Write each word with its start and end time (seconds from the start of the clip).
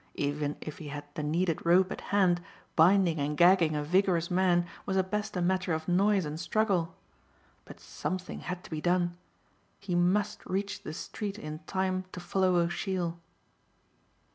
Even 0.15 0.57
if 0.61 0.79
he 0.79 0.87
had 0.87 1.03
the 1.13 1.21
needed 1.21 1.63
rope 1.63 1.91
at 1.91 2.01
hand 2.09 2.41
binding 2.75 3.19
and 3.19 3.37
gagging 3.37 3.75
a 3.75 3.83
vigorous 3.83 4.31
man 4.31 4.65
was 4.83 4.97
at 4.97 5.11
best 5.11 5.37
a 5.37 5.41
matter 5.43 5.73
of 5.73 5.87
noise 5.87 6.25
and 6.25 6.39
struggle. 6.39 6.95
But 7.65 7.79
something 7.79 8.39
had 8.39 8.63
to 8.63 8.71
be 8.71 8.81
done. 8.81 9.15
He 9.77 9.93
must 9.93 10.43
reach 10.47 10.81
the 10.81 10.93
street 10.93 11.37
in 11.37 11.59
time 11.67 12.05
to 12.13 12.19
follow 12.19 12.55
O'Sheill. 12.55 13.19